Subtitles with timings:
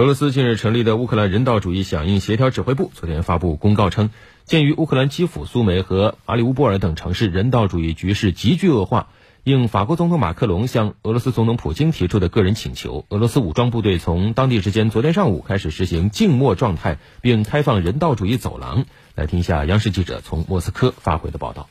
[0.00, 4.08] 俄罗斯近日成立的乌克兰人道主义响应协调指挥部昨天发布公告称，
[4.46, 9.08] 鉴于乌克兰基辅、苏梅和马里乌波尔等城市人道主义局势急剧恶化，
[9.44, 18.86] 应法国总统马克龙向俄罗斯总统普京提出的个人请求，俄罗斯武装部队从当地时间昨天上午开始实行静默状态，并开放人道主义走廊。
[19.14, 21.68] 来听一下央视记者从莫斯科发回的报道。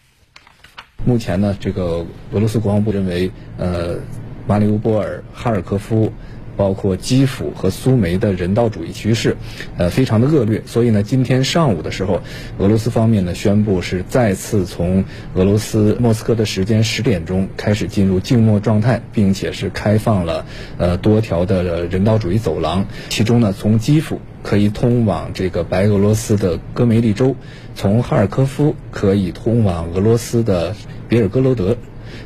[1.03, 3.97] 目前呢，这个俄罗斯国防部认为，呃，
[4.45, 6.13] 马里乌波尔、哈尔科夫。
[6.59, 9.37] 包括基辅和苏梅的人道主义局势，
[9.77, 10.61] 呃，非常的恶劣。
[10.65, 12.21] 所以呢，今天上午的时候，
[12.57, 15.05] 俄罗斯方面呢宣布是再次从
[15.35, 20.45] 俄罗斯莫斯科的时间十点钟开始进入静默状态，并且是开放了
[20.77, 22.85] 呃多条的人道主义走廊。
[23.07, 27.37] 其中呢，从基辅可以通往这个白俄罗斯的戈梅利州，
[27.73, 30.75] 从哈尔科夫可以通往俄罗斯的
[31.07, 31.77] 别尔哥罗德。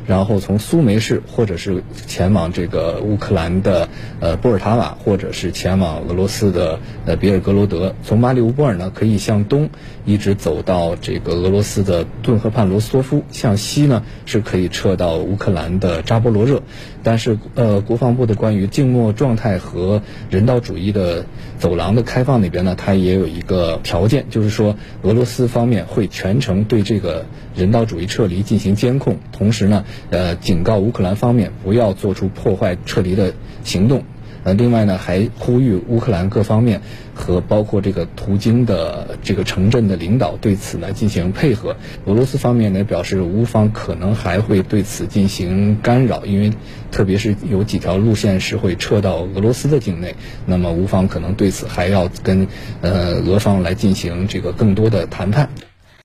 [0.05, 7.95] 然后从苏梅市，或者是前往这个乌克兰的呃波尔塔瓦，或者是前往俄罗斯的呃别尔格罗德。
[8.03, 9.69] 从马里乌波尔呢，可以向东
[10.05, 16.61] 一直走到这个俄罗斯的顿河畔罗斯托夫，向西呢是可以撤到乌克兰的扎波罗热。
[17.05, 21.25] 但是呃，国防部的关于静默状态和人道主义的
[21.59, 29.83] 走廊的开放那边呢，它也有一个条件，就是说俄罗斯方面会全程对这个人道主义撤离进行监控，同时呢呢。
[30.09, 34.03] 呃，警告乌克兰方面不要做出破坏撤离的行动。
[34.45, 36.81] 呃，另外呢，还呼吁乌克兰各方面
[37.15, 41.77] 和包括这个途经的这个城镇的领导对此呢进行配合。
[42.05, 46.52] 俄罗斯方面呢表示，乌方可能还会对此进行干扰，因为
[46.91, 50.15] 特别是有几条路线是会撤到俄罗斯的境内，
[50.45, 52.47] 那么乌方可能对此还要跟
[52.81, 55.49] 呃俄方来进行这个更多的谈判。